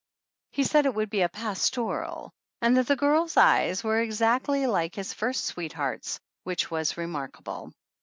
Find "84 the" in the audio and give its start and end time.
4.49-4.59